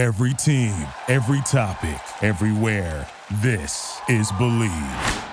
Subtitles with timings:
[0.00, 0.74] Every team,
[1.08, 3.06] every topic, everywhere.
[3.42, 5.24] This is Bleav.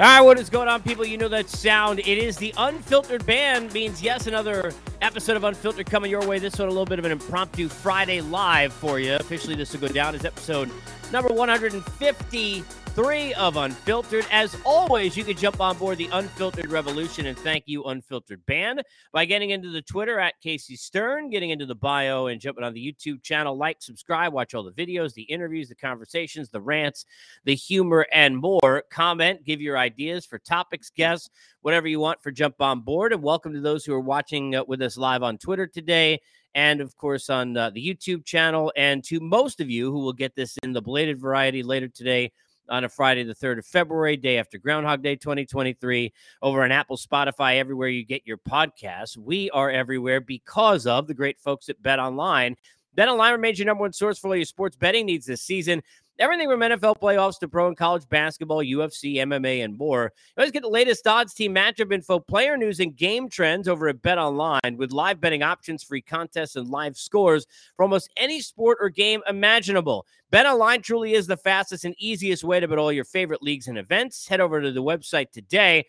[0.00, 1.04] All right, what is going on, people?
[1.04, 1.98] You know that sound.
[1.98, 3.70] It is the Unfiltered Band.
[3.74, 4.72] Means, yes, another
[5.02, 6.38] episode of Unfiltered coming your way.
[6.38, 9.16] This one, a little bit of an impromptu Friday live for you.
[9.16, 10.70] Officially, this will go down as episode
[11.12, 12.64] number 150
[12.94, 14.24] three of Unfiltered.
[14.30, 18.84] As always, you can jump on board the Unfiltered Revolution and thank you, Unfiltered Band,
[19.12, 22.72] by getting into the Twitter at Casey Stern, getting into the bio, and jumping on
[22.72, 23.56] the YouTube channel.
[23.56, 27.04] Like, subscribe, watch all the videos, the interviews, the conversations, the rants,
[27.44, 28.84] the humor, and more.
[28.90, 31.30] Comment, give your ideas for topics, guests,
[31.62, 33.12] whatever you want for Jump On Board.
[33.12, 36.20] And welcome to those who are watching uh, with us live on Twitter today
[36.54, 38.72] and of course on uh, the YouTube channel.
[38.76, 42.30] And to most of you who will get this in the belated variety later today
[42.68, 46.96] on a Friday, the 3rd of February, day after Groundhog Day 2023, over on Apple,
[46.96, 49.16] Spotify, everywhere you get your podcasts.
[49.16, 52.56] We are everywhere because of the great folks at Bet Online.
[52.94, 55.82] Bet Online remains your number one source for all your sports betting needs this season.
[56.20, 60.12] Everything from NFL playoffs to pro and college basketball, UFC, MMA, and more.
[60.36, 63.88] You always get the latest odds, team matchup info, player news, and game trends over
[63.88, 67.46] at Bet Online with live betting options, free contests, and live scores
[67.76, 70.06] for almost any sport or game imaginable.
[70.30, 73.66] Bet Online truly is the fastest and easiest way to bet all your favorite leagues
[73.66, 74.28] and events.
[74.28, 75.84] Head over to the website today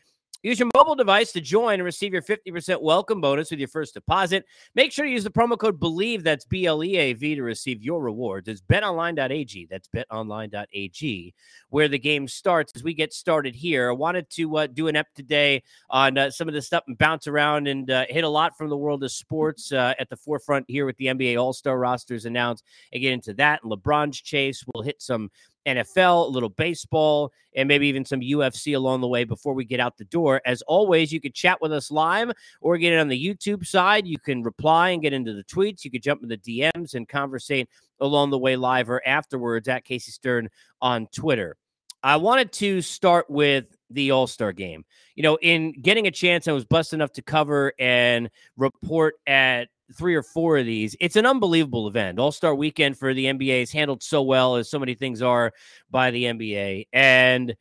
[0.45, 3.95] Use your mobile device to join and receive your 50% welcome bonus with your first
[3.95, 4.45] deposit.
[4.75, 7.41] Make sure to use the promo code BLEAV, that's B L E A V, to
[7.41, 8.47] receive your rewards.
[8.47, 9.67] It's betonline.ag.
[9.71, 11.33] That's betonline.ag,
[11.69, 13.89] where the game starts as we get started here.
[13.89, 16.95] I wanted to uh, do an ep today on uh, some of the stuff and
[16.95, 20.15] bounce around and uh, hit a lot from the world of sports uh, at the
[20.15, 23.63] forefront here with the NBA All Star rosters announced and get into that.
[23.63, 24.63] And LeBron's chase.
[24.75, 25.31] We'll hit some
[25.65, 29.79] NFL, a little baseball, and maybe even some UFC along the way before we get
[29.79, 30.41] out the door.
[30.45, 34.07] As always, you could chat with us live or get it on the YouTube side.
[34.07, 35.83] You can reply and get into the tweets.
[35.83, 39.85] You could jump in the DMs and conversate along the way live or afterwards at
[39.85, 40.49] Casey Stern
[40.81, 41.57] on Twitter.
[42.03, 44.85] I wanted to start with the All Star game.
[45.15, 49.69] You know, in getting a chance, I was blessed enough to cover and report at
[49.93, 50.95] three or four of these.
[50.99, 52.19] It's an unbelievable event.
[52.19, 55.53] All Star weekend for the NBA is handled so well as so many things are
[55.89, 56.87] by the NBA.
[56.93, 57.55] And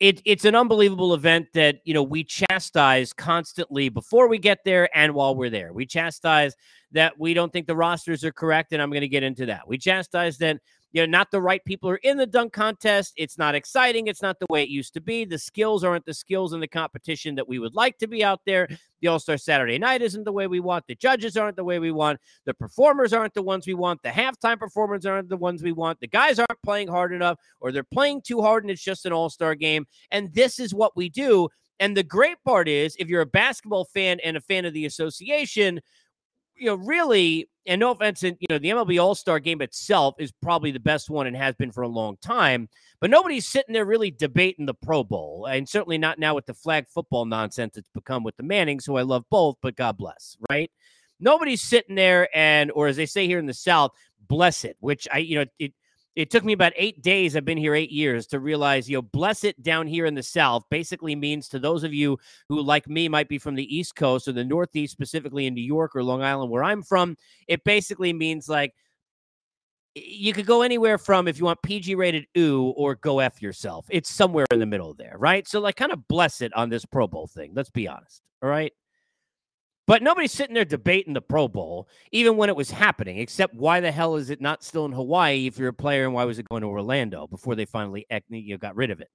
[0.00, 4.88] it, it's an unbelievable event that you know we chastise constantly before we get there
[4.96, 5.72] and while we're there.
[5.72, 6.54] We chastise
[6.92, 9.68] that we don't think the rosters are correct, and I'm going to get into that.
[9.68, 10.58] We chastise that
[10.92, 13.12] you know, not the right people are in the dunk contest.
[13.16, 14.08] It's not exciting.
[14.08, 15.24] It's not the way it used to be.
[15.24, 18.40] The skills aren't the skills in the competition that we would like to be out
[18.44, 18.68] there.
[19.00, 20.86] The All Star Saturday night isn't the way we want.
[20.86, 22.20] The judges aren't the way we want.
[22.44, 24.02] The performers aren't the ones we want.
[24.02, 26.00] The halftime performers aren't the ones we want.
[26.00, 29.12] The guys aren't playing hard enough or they're playing too hard and it's just an
[29.12, 29.86] All Star game.
[30.10, 31.48] And this is what we do.
[31.80, 34.84] And the great part is, if you're a basketball fan and a fan of the
[34.84, 35.80] association,
[36.60, 40.14] you know, really, and no offense, and you know, the MLB All Star Game itself
[40.18, 42.68] is probably the best one and has been for a long time.
[43.00, 46.54] But nobody's sitting there really debating the Pro Bowl, and certainly not now with the
[46.54, 50.36] flag football nonsense it's become with the Mannings, who I love both, but God bless,
[50.50, 50.70] right?
[51.18, 53.92] Nobody's sitting there and, or as they say here in the South,
[54.28, 55.72] bless it, which I, you know, it
[56.16, 57.36] it took me about eight days.
[57.36, 60.22] I've been here eight years to realize, you know, bless it down here in the
[60.22, 63.94] South basically means to those of you who, like me, might be from the East
[63.94, 67.16] Coast or the Northeast, specifically in New York or Long Island, where I'm from.
[67.46, 68.74] It basically means like
[69.94, 73.86] you could go anywhere from if you want PG rated ooh or go F yourself.
[73.88, 75.46] It's somewhere in the middle there, right?
[75.46, 77.52] So, like, kind of bless it on this Pro Bowl thing.
[77.54, 78.22] Let's be honest.
[78.42, 78.72] All right.
[79.90, 83.80] But nobody's sitting there debating the Pro Bowl, even when it was happening, except why
[83.80, 86.38] the hell is it not still in Hawaii if you're a player and why was
[86.38, 89.08] it going to Orlando before they finally you know, got rid of it?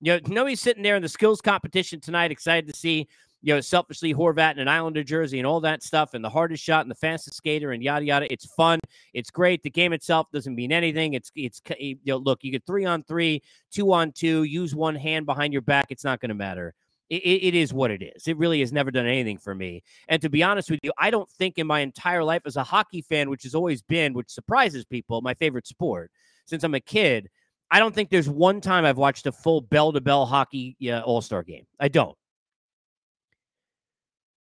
[0.00, 3.06] You know, nobody's sitting there in the skills competition tonight, excited to see,
[3.42, 6.64] you know, selfishly Horvat in an Islander jersey and all that stuff, and the hardest
[6.64, 8.32] shot and the fastest skater and yada yada.
[8.32, 8.80] It's fun,
[9.12, 9.62] it's great.
[9.62, 11.12] The game itself doesn't mean anything.
[11.12, 14.94] It's it's you know, look, you get three on three, two on two, use one
[14.94, 15.88] hand behind your back.
[15.90, 16.74] It's not going to matter
[17.10, 18.26] it, it is what it is.
[18.26, 19.82] It really has never done anything for me.
[20.08, 22.64] And to be honest with you, I don't think in my entire life as a
[22.64, 26.10] hockey fan, which has always been, which surprises people, my favorite sport
[26.46, 27.28] since I'm a kid,
[27.70, 31.00] I don't think there's one time I've watched a full bell to bell hockey uh,
[31.00, 31.66] all star game.
[31.80, 32.16] I don't.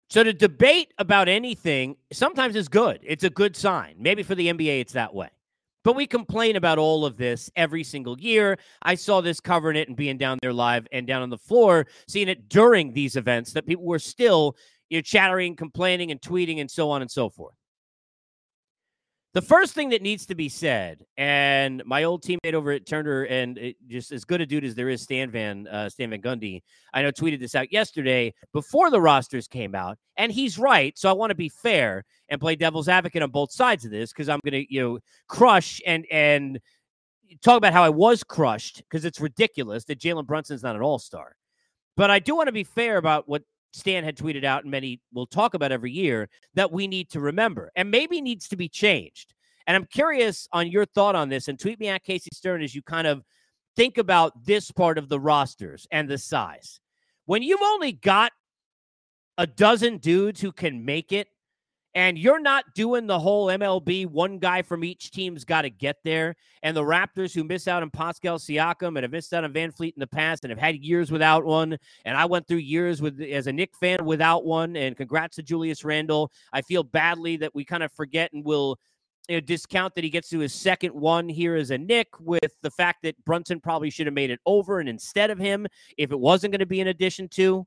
[0.09, 3.00] So to debate about anything sometimes is good.
[3.04, 3.95] It's a good sign.
[3.98, 5.30] Maybe for the NBA, it's that way.
[5.83, 8.57] But we complain about all of this every single year.
[8.81, 11.88] I saw this covering it and being down there live and down on the floor,
[12.07, 14.56] seeing it during these events that people were still
[14.89, 17.56] you know, chattering, complaining, and tweeting, and so on and so forth.
[19.33, 23.24] The first thing that needs to be said, and my old teammate over at Turner,
[23.24, 26.62] and just as good a dude as there is, Stan Van uh, Stan Van Gundy,
[26.94, 30.95] I know tweeted this out yesterday before the rosters came out, and he's right.
[30.95, 34.13] So I want to be fair and play devil's advocate on both sides of this
[34.13, 36.59] because I'm going to you know crush and and
[37.41, 41.00] talk about how I was crushed because it's ridiculous that Jalen Brunson's not an All
[41.00, 41.35] Star.
[41.97, 43.41] But I do want to be fair about what
[43.73, 47.19] Stan had tweeted out, and many will talk about every year, that we need to
[47.19, 49.33] remember and maybe needs to be changed.
[49.65, 52.75] And I'm curious on your thought on this, and tweet me at Casey Stern as
[52.75, 53.23] you kind of
[53.75, 56.79] think about this part of the rosters and the size.
[57.25, 58.31] When you've only got
[59.37, 61.27] a dozen dudes who can make it
[61.95, 65.98] and you're not doing the whole MLB one guy from each team's got to get
[66.04, 66.36] there.
[66.63, 69.94] And the Raptors who miss out on Pascal Siakam and have missed out on VanVleet
[69.95, 71.78] in the past and have had years without one.
[72.06, 74.75] And I went through years with as a Knick fan without one.
[74.75, 76.31] And congrats to Julius Randle.
[76.51, 78.80] I feel badly that we kind of forget and will
[79.30, 82.57] you know, discount that he gets to his second one here as a Knick with
[82.62, 85.68] the fact that Brunson probably should have made it over and instead of him
[85.98, 87.66] if it wasn't going to be an addition to.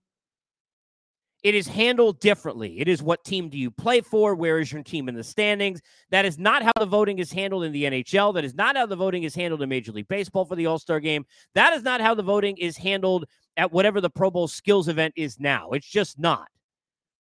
[1.42, 2.80] It is handled differently.
[2.80, 4.34] It is what team do you play for?
[4.34, 5.80] Where is your team in the standings?
[6.10, 8.34] That is not how the voting is handled in the NHL.
[8.34, 10.78] That is not how the voting is handled in Major League Baseball for the All
[10.78, 11.24] Star game.
[11.54, 15.14] That is not how the voting is handled at whatever the Pro Bowl skills event
[15.16, 15.70] is now.
[15.70, 16.48] It's just not.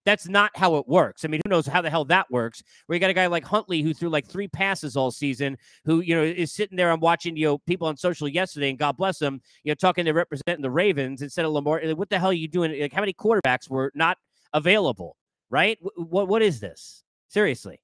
[0.05, 1.25] That's not how it works.
[1.25, 2.61] I mean, who knows how the hell that works?
[2.85, 6.01] Where you got a guy like Huntley who threw like three passes all season, who
[6.01, 6.91] you know is sitting there.
[6.91, 10.05] I'm watching you know people on social yesterday, and God bless them, you know, talking
[10.05, 11.81] to representing the Ravens instead of Lamar.
[11.95, 12.79] What the hell are you doing?
[12.79, 14.17] Like, how many quarterbacks were not
[14.53, 15.17] available?
[15.49, 15.77] Right?
[15.95, 17.03] What what is this?
[17.27, 17.79] Seriously.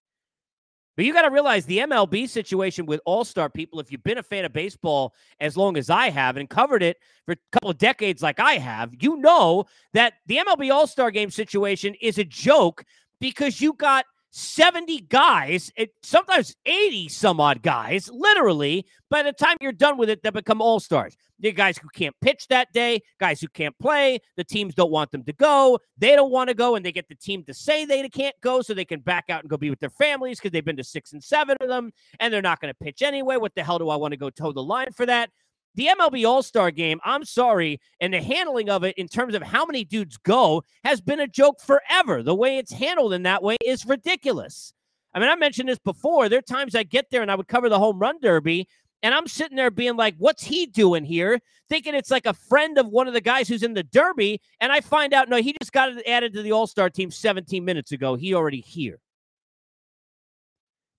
[0.95, 4.17] But you got to realize the MLB situation with all star people, if you've been
[4.17, 7.69] a fan of baseball as long as I have and covered it for a couple
[7.69, 12.17] of decades like I have, you know that the MLB all star game situation is
[12.17, 12.83] a joke
[13.19, 19.73] because you got 70 guys, sometimes 80 some odd guys, literally, by the time you're
[19.73, 21.17] done with it, that become all stars.
[21.39, 25.11] The guys who can't pitch that day, guys who can't play, the teams don't want
[25.11, 25.79] them to go.
[25.97, 28.61] They don't want to go, and they get the team to say they can't go
[28.61, 30.83] so they can back out and go be with their families because they've been to
[30.83, 33.35] six and seven of them, and they're not going to pitch anyway.
[33.35, 35.29] What the hell do I want to go toe the line for that?
[35.75, 39.41] The MLB All Star game, I'm sorry, and the handling of it in terms of
[39.41, 42.23] how many dudes go has been a joke forever.
[42.23, 44.73] The way it's handled in that way is ridiculous.
[45.13, 46.29] I mean, I mentioned this before.
[46.29, 48.67] There are times I get there and I would cover the home run derby,
[49.03, 51.39] and I'm sitting there being like, what's he doing here?
[51.69, 54.41] Thinking it's like a friend of one of the guys who's in the derby.
[54.59, 57.65] And I find out, no, he just got added to the All Star team 17
[57.65, 58.15] minutes ago.
[58.15, 58.99] He already here.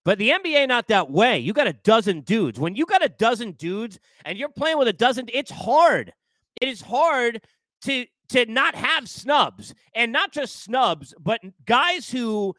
[0.05, 1.39] But the NBA not that way.
[1.39, 2.59] You got a dozen dudes.
[2.59, 6.13] When you got a dozen dudes and you're playing with a dozen, it's hard.
[6.61, 7.43] It is hard
[7.83, 12.55] to to not have snubs and not just snubs, but guys who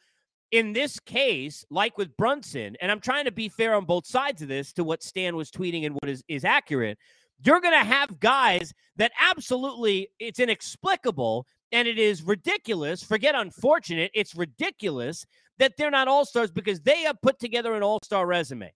[0.52, 4.44] in this case, like with Brunson, and I'm trying to be fair on both sides
[4.44, 7.00] of this to what Stan was tweeting and what is, is accurate,
[7.44, 13.04] you're going to have guys that absolutely it's inexplicable and it is ridiculous.
[13.04, 15.26] Forget unfortunate, it's ridiculous
[15.58, 18.72] that they're not all stars because they have put together an all star resume.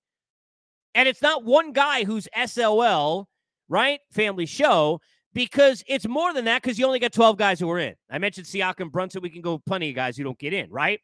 [0.96, 3.30] And it's not one guy who's SOL,
[3.70, 4.00] right?
[4.12, 5.00] Family show,
[5.34, 7.94] because it's more than that because you only got 12 guys who are in.
[8.10, 9.22] I mentioned Siakam Brunson.
[9.22, 11.00] We can go plenty of guys who don't get in, right?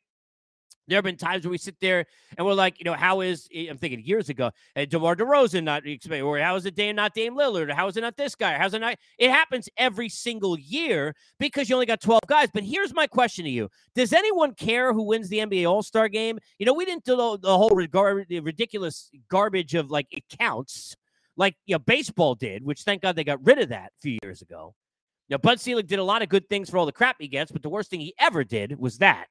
[0.88, 2.06] There have been times where we sit there
[2.38, 5.64] and we're like, you know, how is eh, I'm thinking years ago, uh, DeMar DeRozan
[5.64, 5.84] not
[6.22, 7.72] or how is it Dame not Dame Lillard?
[7.72, 8.58] How is it not this guy?
[8.58, 8.98] How's it not?
[9.18, 12.50] It happens every single year because you only got 12 guys.
[12.54, 16.10] But here's my question to you: Does anyone care who wins the NBA All Star
[16.10, 16.38] game?
[16.60, 20.96] You know, we didn't do the, whole the ridiculous garbage of like it counts,
[21.38, 24.18] like you know, baseball did, which thank God they got rid of that a few
[24.22, 24.76] years ago.
[25.30, 27.52] Now, Bud Selig did a lot of good things for all the crap he gets,
[27.52, 29.28] but the worst thing he ever did was that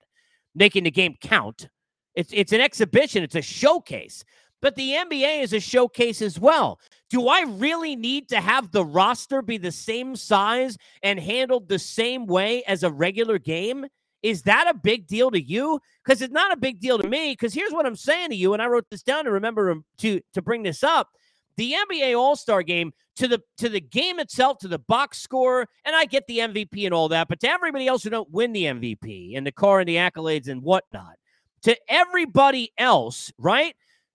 [0.55, 1.69] making the game count.
[2.15, 4.25] It's it's an exhibition, it's a showcase.
[4.61, 6.79] But the NBA is a showcase as well.
[7.11, 11.81] Do I really need to have the roster be the same size and handled the
[11.81, 13.87] same way as a regular game?
[14.23, 15.81] Is that a big deal to you?
[16.05, 17.33] Because it's not a big deal to me.
[17.33, 20.21] Because here's what I'm saying to you, and I wrote this down to remember to
[20.33, 21.09] to bring this up.
[21.57, 25.67] The NBA All Star Game to the to the game itself, to the box score,
[25.85, 28.53] and I get the MVP and all that, but to everybody else who don't win
[28.53, 31.17] the MVP and the car and the accolades and whatnot,
[31.63, 33.75] to everybody else, right?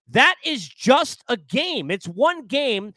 [0.10, 1.92] That is just a game.
[1.92, 2.94] It's one game.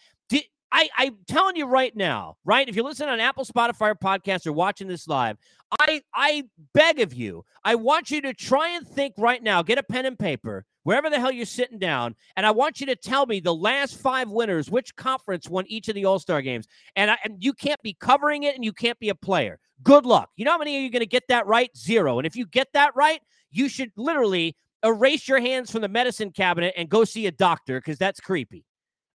[0.72, 2.68] I, I'm telling you right now, right?
[2.68, 5.36] If you're listening on Apple, Spotify, or podcast, or watching this live,
[5.80, 6.44] I I
[6.74, 9.62] beg of you, I want you to try and think right now.
[9.62, 12.86] Get a pen and paper wherever the hell you're sitting down, and I want you
[12.86, 16.42] to tell me the last five winners, which conference won each of the All Star
[16.42, 16.66] games.
[16.96, 19.58] And, I, and you can't be covering it and you can't be a player.
[19.82, 20.30] Good luck.
[20.36, 21.74] You know how many of you going to get that right?
[21.76, 22.18] Zero.
[22.18, 23.20] And if you get that right,
[23.50, 27.78] you should literally erase your hands from the medicine cabinet and go see a doctor
[27.78, 28.64] because that's creepy.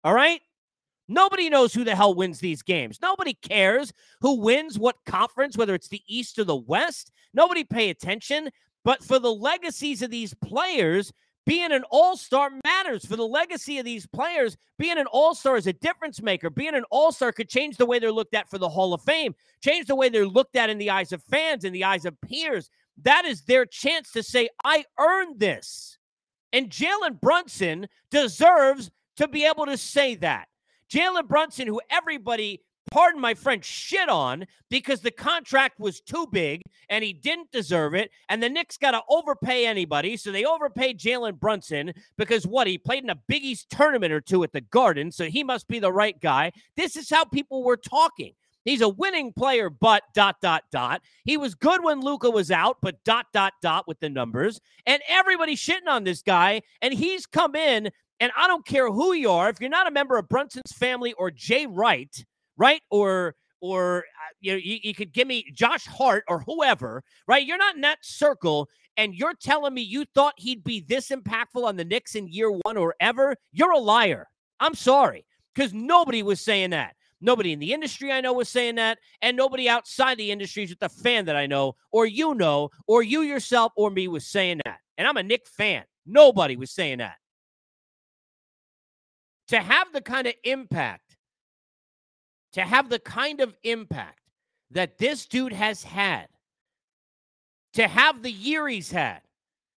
[0.03, 0.41] All right?
[1.07, 2.99] Nobody knows who the hell wins these games.
[3.01, 7.11] Nobody cares who wins what conference, whether it's the East or the West.
[7.33, 8.49] Nobody pay attention.
[8.83, 11.11] But for the legacies of these players,
[11.45, 14.57] being an all-star matters for the legacy of these players.
[14.77, 16.49] Being an all-star is a difference maker.
[16.49, 19.35] Being an all-star could change the way they're looked at for the hall of fame
[19.61, 22.19] change the way they're looked at in the eyes of fans in the eyes of
[22.21, 22.69] peers.
[23.01, 25.97] That is their chance to say i earned this.
[26.53, 30.47] And jalen brunson deserves to be able to say that.
[30.89, 32.61] Jalen Brunson, who everybody,
[32.91, 37.93] pardon my French, shit on because the contract was too big and he didn't deserve
[37.93, 38.11] it.
[38.29, 40.17] And the Knicks got to overpay anybody.
[40.17, 42.67] So they overpaid Jalen Brunson because what?
[42.67, 45.11] He played in a Big East tournament or two at the Garden.
[45.11, 46.51] So he must be the right guy.
[46.75, 48.33] This is how people were talking.
[48.63, 51.01] He's a winning player, but dot, dot, dot.
[51.23, 54.59] He was good when Luka was out, but dot, dot, dot with the numbers.
[54.87, 56.63] And everybody's shitting on this guy.
[56.81, 59.91] And he's come in and I don't care who you are, if you're not a
[59.91, 62.25] member of Brunson's family or Jay Wright,
[62.57, 62.81] right?
[62.89, 67.45] Or or uh, you know, you, you could give me Josh Hart or whoever, right?
[67.45, 71.63] You're not in that circle, and you're telling me you thought he'd be this impactful
[71.63, 73.35] on the Knicks in year one or ever.
[73.51, 74.27] You're a liar.
[74.59, 76.95] I'm sorry, because nobody was saying that.
[77.21, 80.79] Nobody in the industry I know was saying that, and nobody outside the industry, with
[80.79, 84.59] the fan that I know, or you know, or you yourself or me was saying
[84.65, 84.79] that.
[84.97, 85.83] And I'm a Knick fan.
[86.05, 87.15] Nobody was saying that
[89.47, 91.04] to have the kind of impact,
[92.55, 94.21] to have the kind of impact
[94.71, 96.27] that this dude has had,
[97.73, 99.19] to have the year he's had,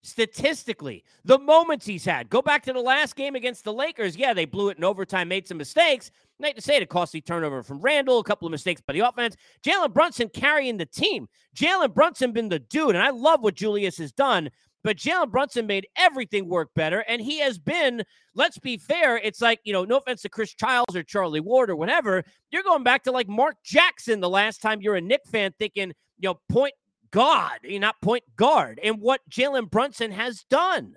[0.05, 2.31] statistically, the moments he's had.
[2.31, 4.17] Go back to the last game against the Lakers.
[4.17, 6.13] Yeah, they blew it in overtime, made some mistakes.
[6.41, 9.01] Hate to say it, a costly turnover from Randle, a couple of mistakes by the
[9.01, 9.37] offense.
[9.65, 11.29] Jalen Brunson carrying the team.
[11.57, 14.51] Jalen Brunson been the dude, and I love what Julius has done.
[14.85, 17.01] But Jalen Brunson made everything work better.
[17.09, 18.05] And he has been,
[18.35, 21.69] let's be fair, it's like, you know, no offense to Chris Childs or Charlie Ward
[21.69, 22.25] or whatever.
[22.51, 25.93] You're going back to like Mark Jackson the last time you're a Knick fan thinking,
[26.19, 26.75] you know, point
[27.11, 30.97] God, you're eh, not point guard, and what Jalen Brunson has done.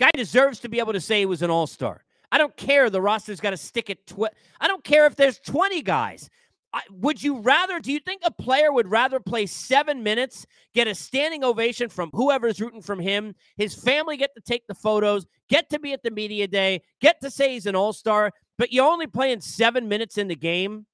[0.00, 2.04] Guy deserves to be able to say he was an all star.
[2.32, 2.90] I don't care.
[2.90, 4.34] The roster's got to stick at 20.
[4.60, 6.28] I don't care if there's 20 guys
[6.90, 10.94] would you rather, do you think a player would rather play seven minutes, get a
[10.94, 15.68] standing ovation from whoever's rooting from him, his family get to take the photos, get
[15.70, 18.90] to be at the media day, get to say he's an all star, but you're
[18.90, 20.86] only playing seven minutes in the game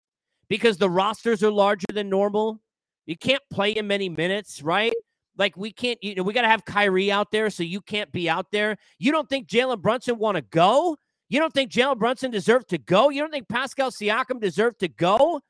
[0.49, 2.61] because the rosters are larger than normal?
[3.07, 4.93] You can't play in many minutes, right?
[5.39, 8.13] Like we can't, you know, we got to have Kyrie out there, so you can't
[8.13, 8.77] be out there.
[8.99, 10.97] You don't think Jalen Brunson want to go?
[11.31, 13.09] You don't think Jalen Brunson deserved to go?
[13.09, 15.41] You don't think Pascal Siakam deserved to go?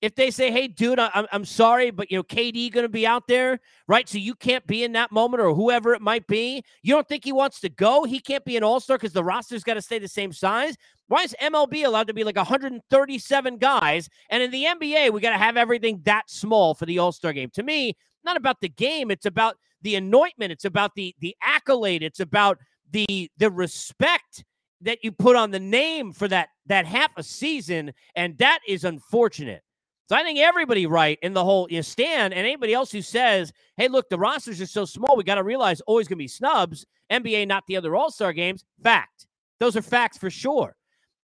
[0.00, 3.06] If they say, "Hey, dude, I'm I'm sorry, but you know KD going to be
[3.06, 4.08] out there, right?
[4.08, 6.62] So you can't be in that moment, or whoever it might be.
[6.82, 8.04] You don't think he wants to go?
[8.04, 10.76] He can't be an All Star because the roster's got to stay the same size.
[11.08, 15.30] Why is MLB allowed to be like 137 guys, and in the NBA we got
[15.30, 17.50] to have everything that small for the All Star game?
[17.54, 19.10] To me, not about the game.
[19.10, 20.52] It's about the anointment.
[20.52, 22.02] It's about the the accolade.
[22.02, 22.58] It's about
[22.90, 24.44] the the respect
[24.80, 28.84] that you put on the name for that that half a season, and that is
[28.84, 29.62] unfortunate.
[30.08, 33.02] So I think everybody right in the whole you know, Stan and anybody else who
[33.02, 36.24] says, hey, look, the rosters are so small, we got to realize always going to
[36.24, 36.86] be snubs.
[37.10, 38.64] NBA, not the other All Star games.
[38.82, 39.26] Fact.
[39.60, 40.76] Those are facts for sure.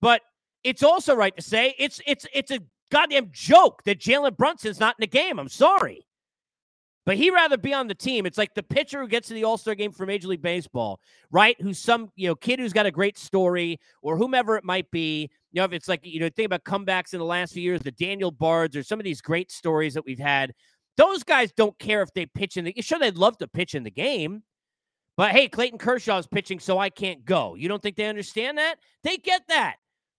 [0.01, 0.21] But
[0.63, 2.59] it's also right to say it's it's it's a
[2.91, 5.39] goddamn joke that Jalen Brunson's not in the game.
[5.39, 6.05] I'm sorry.
[7.05, 8.27] But he'd rather be on the team.
[8.27, 10.99] It's like the pitcher who gets to the All Star game for Major League Baseball,
[11.31, 11.59] right?
[11.61, 15.29] Who's some you know kid who's got a great story, or whomever it might be.
[15.51, 17.81] You know, if it's like you know, think about comebacks in the last few years,
[17.81, 20.53] the Daniel Bards, or some of these great stories that we've had.
[20.97, 22.73] Those guys don't care if they pitch in the.
[22.81, 24.43] Sure, they'd love to pitch in the game,
[25.17, 27.55] but hey, Clayton Kershaw is pitching, so I can't go.
[27.55, 28.75] You don't think they understand that?
[29.03, 29.75] They get that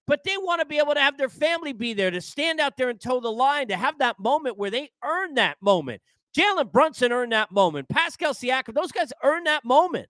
[0.09, 2.77] but they want to be able to have their family be there to stand out
[2.77, 6.03] there and toe the line to have that moment where they earn that moment
[6.37, 7.89] Jalen Brunson earned that moment.
[7.89, 10.09] Pascal Siakam, those guys earned that moment.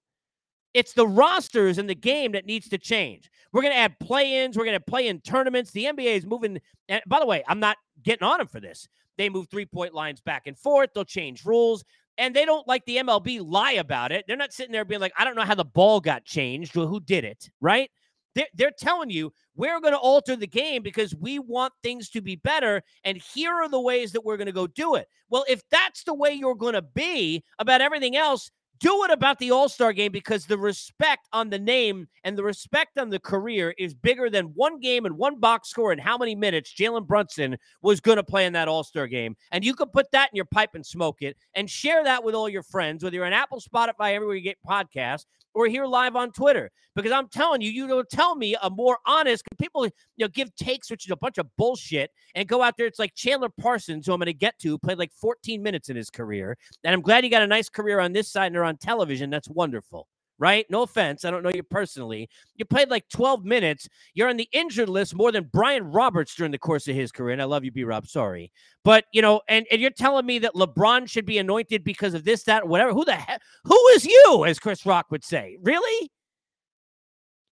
[0.75, 3.31] It's the rosters and the game that needs to change.
[3.53, 4.57] We're going to add play-ins.
[4.57, 5.71] We're going to play in tournaments.
[5.71, 6.61] The NBA is moving.
[6.89, 8.89] And by the way, I'm not getting on them for this.
[9.19, 10.91] They move three-point lines back and forth.
[10.95, 11.85] They'll change rules.
[12.19, 14.25] And they don't like the MLB lie about it.
[14.27, 16.77] They're not sitting there being like, I don't know how the ball got changed.
[16.77, 17.51] Well, who did it?
[17.61, 17.91] Right?
[18.35, 22.23] They're, they're telling you we're going to alter the game because we want things to
[22.23, 22.83] be better.
[23.05, 25.09] And here are the ways that we're going to go do it.
[25.29, 28.51] Well, if that's the way you're going to be about everything else,
[28.83, 32.43] do it about the All Star game because the respect on the name and the
[32.43, 36.19] respect on the career is bigger than one game and one box score and how
[36.19, 39.37] many minutes Jalen Brunson was going to play in that All Star game.
[39.53, 42.35] And you can put that in your pipe and smoke it and share that with
[42.35, 46.17] all your friends, whether you're on Apple, Spotify, everywhere you get podcasts, or here live
[46.17, 46.71] on Twitter.
[46.95, 49.43] Because I'm telling you, you don't tell me a more honest.
[49.59, 52.87] People, you know, give takes, which is a bunch of bullshit, and go out there.
[52.87, 55.97] It's like Chandler Parsons, who I'm going to get to, played like 14 minutes in
[55.97, 58.77] his career, and I'm glad he got a nice career on this side and on
[58.77, 59.31] television.
[59.31, 60.07] That's wonderful
[60.43, 60.67] right?
[60.69, 61.25] No offense.
[61.25, 62.29] I don't know you personally.
[62.57, 63.89] You played like 12 minutes.
[64.13, 67.33] You're on the injured list more than Brian Roberts during the course of his career.
[67.33, 68.09] And I love you, B Rob.
[68.09, 68.51] Sorry.
[68.83, 72.25] But, you know, and, and you're telling me that LeBron should be anointed because of
[72.25, 72.93] this, that, whatever.
[72.93, 73.41] Who the heck?
[73.63, 75.59] Who is you, as Chris Rock would say?
[75.63, 76.11] Really?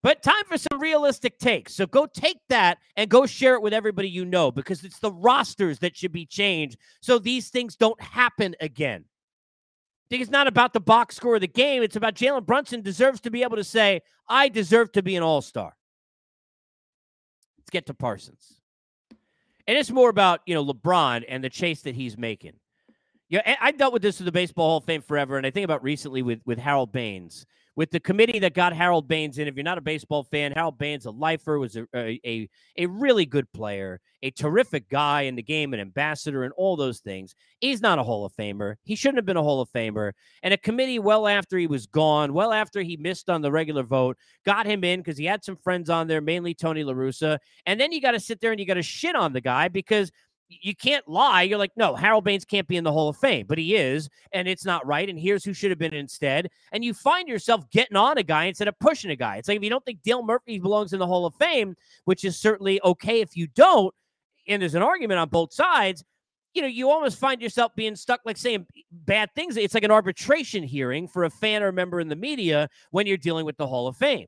[0.01, 1.73] But time for some realistic takes.
[1.73, 5.13] So go take that and go share it with everybody you know because it's the
[5.13, 9.05] rosters that should be changed so these things don't happen again
[10.13, 11.81] think it's not about the box score of the game.
[11.81, 15.23] It's about Jalen Brunson deserves to be able to say, I deserve to be an
[15.23, 15.75] all star.
[17.57, 18.59] Let's get to Parsons.
[19.67, 22.53] And it's more about, you know, LeBron and the chase that he's making.
[23.27, 25.65] Yeah, I dealt with this with the Baseball Hall of Fame forever, and I think
[25.65, 29.47] about recently with with Harold Baines with the committee that got Harold Baines in.
[29.47, 33.25] If you're not a baseball fan, Harold Baines, a lifer, was a, a, a really
[33.25, 37.35] good player, a terrific guy in the game, an ambassador, and all those things.
[37.59, 38.75] He's not a Hall of Famer.
[38.83, 40.11] He shouldn't have been a Hall of Famer.
[40.43, 43.83] And a committee, well after he was gone, well after he missed on the regular
[43.83, 47.39] vote, got him in because he had some friends on there, mainly Tony La Russa.
[47.65, 49.67] And then you got to sit there and you got to shit on the guy
[49.67, 50.11] because–
[50.49, 51.43] you can't lie.
[51.43, 54.09] You're like, no, Harold Baines can't be in the Hall of Fame, but he is,
[54.31, 55.09] and it's not right.
[55.09, 56.49] And here's who should have been instead.
[56.71, 59.37] And you find yourself getting on a guy instead of pushing a guy.
[59.37, 62.23] It's like if you don't think Dale Murphy belongs in the Hall of Fame, which
[62.23, 63.93] is certainly okay if you don't,
[64.47, 66.03] and there's an argument on both sides,
[66.53, 69.57] you know, you almost find yourself being stuck like saying bad things.
[69.57, 73.07] It's like an arbitration hearing for a fan or a member in the media when
[73.07, 74.27] you're dealing with the Hall of Fame.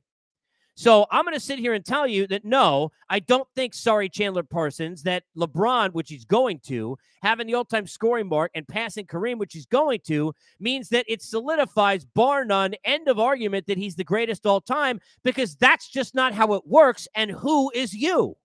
[0.78, 4.10] So I'm going to sit here and tell you that no, I don't think, sorry,
[4.10, 8.68] Chandler Parsons, that LeBron, which he's going to, having the all time scoring mark and
[8.68, 13.66] passing Kareem, which he's going to, means that it solidifies, bar none, end of argument,
[13.68, 17.08] that he's the greatest all time because that's just not how it works.
[17.14, 18.36] And who is you?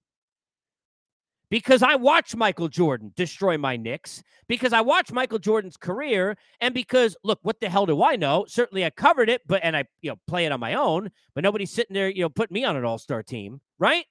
[1.51, 6.73] Because I watched Michael Jordan destroy my Knicks, because I watched Michael Jordan's career, and
[6.73, 8.45] because look, what the hell do I know?
[8.47, 11.43] Certainly I covered it, but and I you know play it on my own, but
[11.43, 14.05] nobody's sitting there, you know, putting me on an all-star team, right?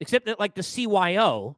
[0.00, 1.54] Except that like the CYO.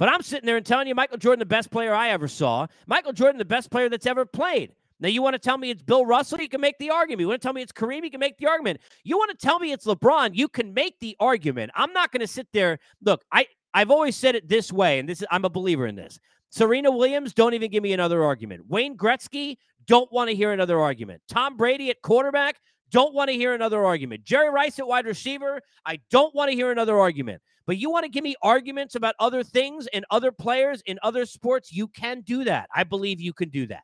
[0.00, 2.66] But I'm sitting there and telling you Michael Jordan, the best player I ever saw.
[2.88, 4.72] Michael Jordan, the best player that's ever played.
[5.02, 6.40] Now, you want to tell me it's Bill Russell?
[6.40, 7.22] You can make the argument.
[7.22, 8.04] You want to tell me it's Kareem?
[8.04, 8.80] You can make the argument.
[9.02, 10.30] You want to tell me it's LeBron?
[10.34, 11.72] You can make the argument.
[11.74, 12.78] I'm not going to sit there.
[13.04, 15.96] Look, I, I've always said it this way, and this is I'm a believer in
[15.96, 16.20] this.
[16.50, 18.62] Serena Williams, don't even give me another argument.
[18.68, 21.20] Wayne Gretzky, don't want to hear another argument.
[21.28, 22.60] Tom Brady at quarterback,
[22.92, 24.22] don't want to hear another argument.
[24.22, 27.42] Jerry Rice at wide receiver, I don't want to hear another argument.
[27.66, 31.26] But you want to give me arguments about other things and other players in other
[31.26, 32.68] sports, you can do that.
[32.72, 33.82] I believe you can do that.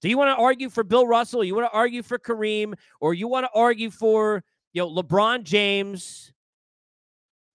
[0.00, 1.44] Do you want to argue for Bill Russell?
[1.44, 5.44] You want to argue for Kareem, or you want to argue for you know LeBron
[5.44, 6.32] James?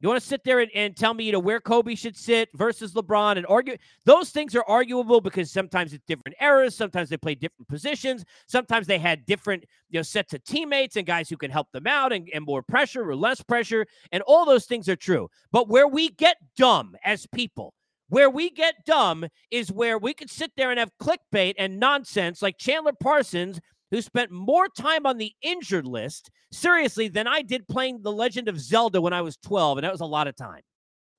[0.01, 2.49] You want to sit there and, and tell me you know where Kobe should sit
[2.53, 3.77] versus LeBron and argue?
[4.03, 8.86] Those things are arguable because sometimes it's different eras, sometimes they play different positions, sometimes
[8.86, 12.13] they had different you know sets of teammates and guys who can help them out
[12.13, 15.29] and, and more pressure or less pressure, and all those things are true.
[15.51, 17.73] But where we get dumb as people
[18.10, 22.41] where we get dumb is where we could sit there and have clickbait and nonsense
[22.41, 23.60] like Chandler Parsons,
[23.91, 28.48] who spent more time on the injured list, seriously, than I did playing The Legend
[28.48, 29.80] of Zelda when I was 12.
[29.80, 30.62] And that was a lot of time.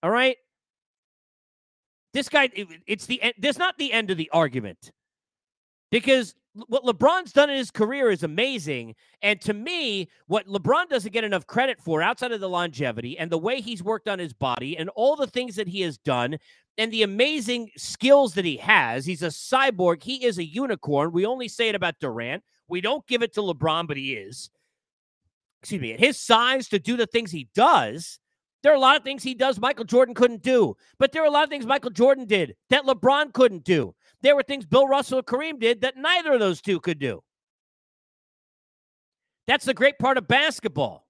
[0.03, 0.37] All right.
[2.13, 4.91] This guy, it, it's the, end there's not the end of the argument
[5.91, 6.35] because
[6.69, 8.95] what LeBron's done in his career is amazing.
[9.23, 13.31] And to me, what LeBron doesn't get enough credit for outside of the longevity and
[13.31, 16.39] the way he's worked on his body and all the things that he has done
[16.79, 19.07] and the amazing skills that he has.
[19.07, 20.03] He's a cyborg.
[20.03, 21.13] He is a unicorn.
[21.13, 22.43] We only say it about Durant.
[22.69, 24.51] We don't give it to LeBron, but he is.
[25.63, 25.93] Excuse me.
[25.93, 28.19] At his size to do the things he does,
[28.63, 30.77] there are a lot of things he does Michael Jordan couldn't do.
[30.99, 33.95] But there are a lot of things Michael Jordan did that LeBron couldn't do.
[34.23, 37.23] There were things Bill Russell and Kareem did that neither of those two could do.
[39.47, 41.06] That's the great part of basketball.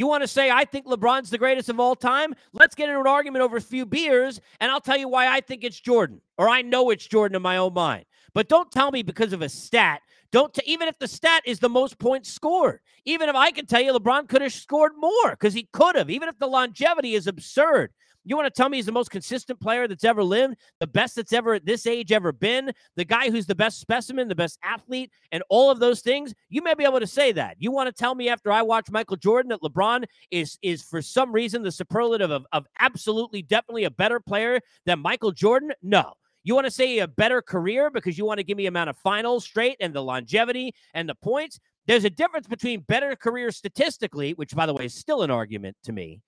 [0.00, 2.34] You want to say, I think LeBron's the greatest of all time?
[2.54, 5.42] Let's get into an argument over a few beers, and I'll tell you why I
[5.42, 8.06] think it's Jordan, or I know it's Jordan in my own mind.
[8.32, 10.00] But don't tell me because of a stat.
[10.32, 12.80] Don't t- even if the stat is the most points scored.
[13.04, 16.08] Even if I can tell you LeBron could have scored more because he could have.
[16.08, 17.92] Even if the longevity is absurd,
[18.30, 21.16] You want to tell me he's the most consistent player that's ever lived, the best
[21.16, 24.56] that's ever at this age ever been, the guy who's the best specimen, the best
[24.62, 26.32] athlete, and all of those things?
[26.48, 27.56] You may be able to say that.
[27.58, 31.02] You want to tell me after I watch Michael Jordan that LeBron is is for
[31.02, 35.72] some reason the superlative of, of absolutely definitely a better player than Michael Jordan?
[35.82, 36.12] No.
[36.44, 38.96] You want to say a better career because you want to give me amount of
[38.98, 41.58] finals straight and the longevity and the points?
[41.88, 45.76] There's a difference between better career statistically, which by the way is still an argument
[45.82, 46.20] to me,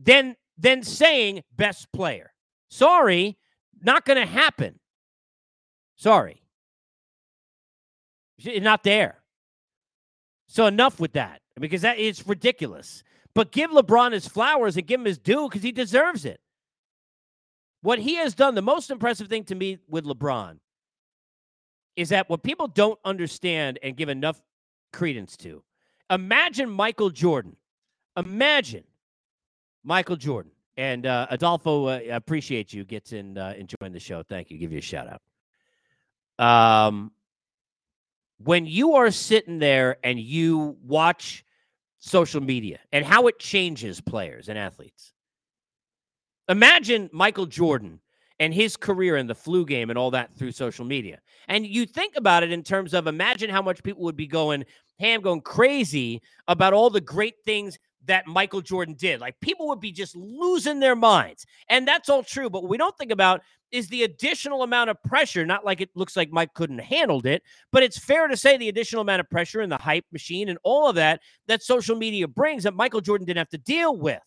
[0.00, 2.32] than than saying best player.
[2.68, 3.38] Sorry,
[3.82, 4.78] not going to happen.
[5.96, 6.42] Sorry.
[8.44, 9.18] Not there.
[10.46, 13.02] So enough with that because that is ridiculous.
[13.34, 16.40] But give LeBron his flowers and give him his due because he deserves it.
[17.82, 20.58] What he has done, the most impressive thing to me with LeBron
[21.96, 24.40] is that what people don't understand and give enough
[24.92, 25.62] credence to.
[26.10, 27.56] Imagine Michael Jordan.
[28.16, 28.84] Imagine
[29.84, 30.52] Michael Jordan.
[30.76, 34.22] And uh, Adolfo, uh, appreciate you gets in uh, enjoying the show.
[34.22, 34.58] Thank you.
[34.58, 35.08] Give you a shout
[36.38, 36.86] out.
[36.86, 37.12] Um,
[38.38, 41.44] when you are sitting there and you watch
[41.98, 45.12] social media and how it changes players and athletes,
[46.50, 48.00] Imagine Michael Jordan
[48.40, 51.20] and his career in the flu game and all that through social media.
[51.46, 54.64] And you think about it in terms of imagine how much people would be going
[54.98, 59.20] ham, going crazy about all the great things that Michael Jordan did.
[59.20, 61.46] Like people would be just losing their minds.
[61.68, 62.48] And that's all true.
[62.50, 65.46] But what we don't think about is the additional amount of pressure.
[65.46, 68.68] Not like it looks like Mike couldn't handled it, but it's fair to say the
[68.68, 72.26] additional amount of pressure and the hype machine and all of that that social media
[72.26, 74.20] brings that Michael Jordan didn't have to deal with.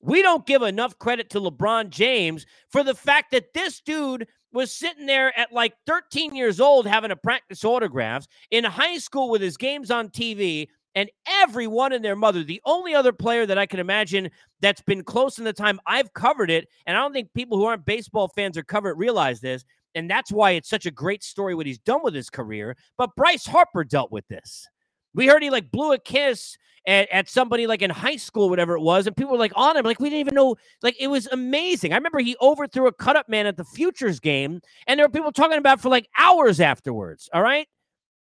[0.00, 4.72] We don't give enough credit to LeBron James for the fact that this dude was
[4.72, 9.40] sitting there at like 13 years old having to practice autographs in high school with
[9.40, 10.68] his games on TV.
[10.94, 15.02] And everyone and their mother, the only other player that I can imagine that's been
[15.02, 18.28] close in the time I've covered it, and I don't think people who aren't baseball
[18.28, 21.66] fans or cover it realize this, and that's why it's such a great story what
[21.66, 22.76] he's done with his career.
[22.98, 24.68] But Bryce Harper dealt with this.
[25.14, 28.76] We heard he like blew a kiss at, at somebody like in high school, whatever
[28.76, 30.56] it was, and people were like on him, like we didn't even know.
[30.82, 31.92] Like it was amazing.
[31.92, 35.12] I remember he overthrew a cut up man at the Futures game, and there were
[35.12, 37.28] people talking about for like hours afterwards.
[37.32, 37.68] All right,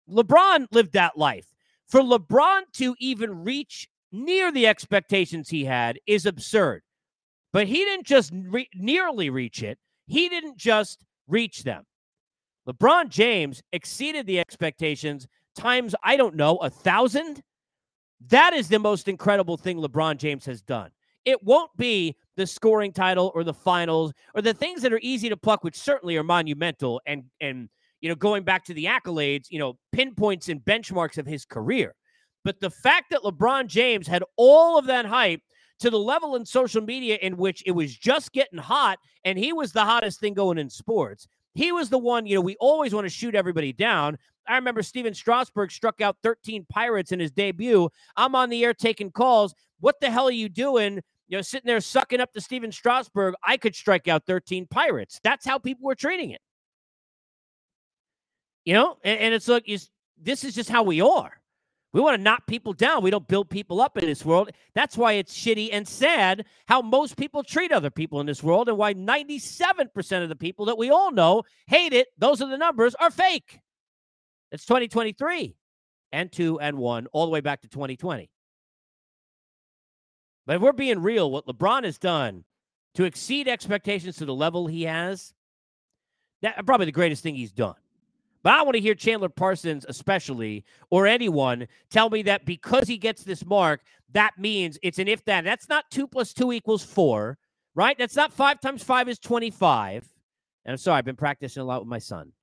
[0.09, 1.47] LeBron lived that life.
[1.87, 6.83] For LeBron to even reach near the expectations he had is absurd.
[7.51, 9.77] But he didn't just re- nearly reach it.
[10.07, 11.83] He didn't just reach them.
[12.67, 17.43] LeBron James exceeded the expectations times, I don't know, a thousand.
[18.27, 20.89] That is the most incredible thing LeBron James has done.
[21.25, 25.29] It won't be the scoring title or the finals or the things that are easy
[25.29, 27.69] to pluck, which certainly are monumental and and
[28.03, 31.95] you know going back to the accolades, you know, pinpoints and benchmarks of his career.
[32.43, 35.39] But the fact that LeBron James had all of that hype
[35.79, 39.53] to the level in social media in which it was just getting hot and he
[39.53, 41.29] was the hottest thing going in sports.
[41.55, 44.17] He was the one, you know, we always want to shoot everybody down.
[44.47, 47.89] I remember Stephen Strasburg struck out 13 Pirates in his debut.
[48.17, 49.55] I'm on the air taking calls.
[49.79, 50.99] What the hell are you doing?
[51.29, 53.35] You know, sitting there sucking up to Stephen Strasburg.
[53.45, 55.21] I could strike out 13 Pirates.
[55.23, 56.41] That's how people were treating it.
[58.65, 61.39] You know, and, and it's like, is this is just how we are.
[61.93, 63.03] We want to knock people down.
[63.03, 64.49] We don't build people up in this world.
[64.73, 68.67] That's why it's shitty and sad how most people treat other people in this world
[68.67, 72.07] and why 97% of the people that we all know hate it.
[72.17, 73.59] Those are the numbers are fake.
[74.51, 75.55] It's 2023
[76.11, 78.29] and two and one, all the way back to 2020.
[80.47, 82.43] But if we're being real, what LeBron has done
[82.95, 85.33] to exceed expectations to the level he has,
[86.41, 87.75] that probably the greatest thing he's done.
[88.43, 92.97] But I want to hear Chandler Parsons, especially, or anyone, tell me that because he
[92.97, 95.45] gets this mark, that means it's an if that.
[95.45, 97.37] That's not two plus two equals four,
[97.73, 97.97] right?
[97.97, 100.07] That's not five times five is 25.
[100.65, 102.33] And I'm sorry, I've been practicing a lot with my son.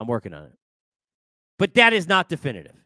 [0.00, 0.52] I'm working on it.
[1.58, 2.76] But that is not definitive.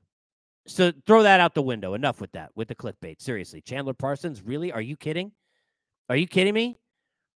[0.66, 1.94] So throw that out the window.
[1.94, 3.22] Enough with that, with the clickbait.
[3.22, 3.60] Seriously.
[3.60, 4.70] Chandler Parsons, really?
[4.72, 5.32] Are you kidding?
[6.10, 6.76] Are you kidding me?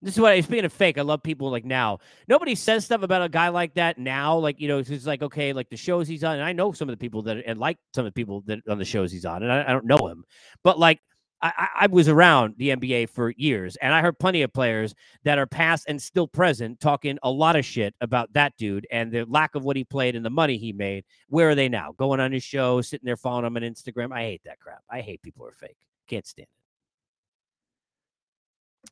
[0.03, 0.97] This is what I speaking of fake.
[0.97, 1.99] I love people like now.
[2.27, 4.39] Nobody says stuff about a guy like that now.
[4.39, 6.37] Like, you know, it's like, okay, like the shows he's on.
[6.37, 8.61] And I know some of the people that and like some of the people that
[8.69, 10.25] on the shows he's on, and I, I don't know him.
[10.65, 11.01] But like
[11.43, 15.39] I, I, was around the NBA for years, and I heard plenty of players that
[15.39, 19.25] are past and still present talking a lot of shit about that dude and the
[19.25, 21.05] lack of what he played and the money he made.
[21.29, 21.93] Where are they now?
[21.97, 24.13] Going on his show, sitting there following him on Instagram.
[24.13, 24.83] I hate that crap.
[24.91, 25.77] I hate people who are fake.
[26.09, 26.60] Can't stand it.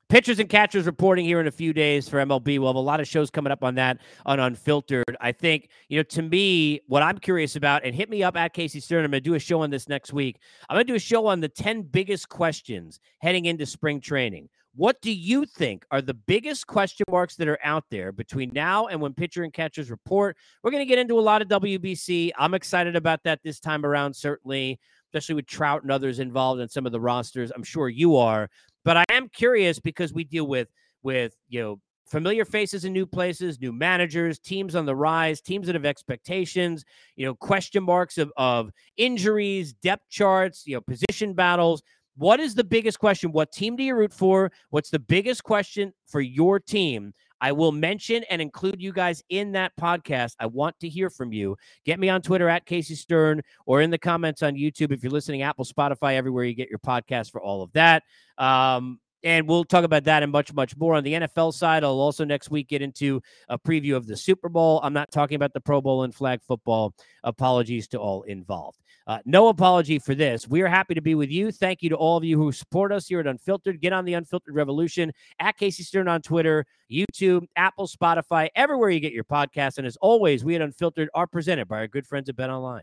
[0.08, 2.58] Pitchers and catchers reporting here in a few days for MLB.
[2.58, 5.16] We'll have a lot of shows coming up on that on Unfiltered.
[5.20, 8.54] I think, you know, to me, what I'm curious about, and hit me up at
[8.54, 9.04] Casey Stern.
[9.04, 10.38] I'm going to do a show on this next week.
[10.68, 14.48] I'm going to do a show on the 10 biggest questions heading into spring training.
[14.74, 18.86] What do you think are the biggest question marks that are out there between now
[18.86, 20.36] and when pitcher and catchers report?
[20.62, 22.30] We're going to get into a lot of WBC.
[22.38, 26.68] I'm excited about that this time around, certainly, especially with Trout and others involved in
[26.68, 27.50] some of the rosters.
[27.54, 28.48] I'm sure you are.
[28.88, 30.68] But I am curious because we deal with
[31.02, 35.66] with you know familiar faces in new places, new managers, teams on the rise, teams
[35.66, 41.34] that have expectations, you know, question marks of, of injuries, depth charts, you know, position
[41.34, 41.82] battles.
[42.16, 43.30] What is the biggest question?
[43.30, 44.50] What team do you root for?
[44.70, 47.12] What's the biggest question for your team?
[47.40, 50.34] I will mention and include you guys in that podcast.
[50.40, 51.56] I want to hear from you.
[51.84, 55.12] Get me on Twitter at Casey Stern or in the comments on YouTube if you're
[55.12, 58.02] listening, Apple, Spotify, everywhere you get your podcast for all of that.
[58.36, 61.84] Um, and we'll talk about that and much, much more on the NFL side.
[61.84, 64.80] I'll also next week get into a preview of the Super Bowl.
[64.82, 66.94] I'm not talking about the Pro Bowl and flag football.
[67.24, 68.78] Apologies to all involved.
[69.06, 70.46] Uh, no apology for this.
[70.46, 71.50] We are happy to be with you.
[71.50, 73.80] Thank you to all of you who support us here at Unfiltered.
[73.80, 79.00] Get on the Unfiltered Revolution at Casey Stern on Twitter, YouTube, Apple, Spotify, everywhere you
[79.00, 79.78] get your podcast.
[79.78, 82.82] And as always, we at Unfiltered are presented by our good friends at Bet Online.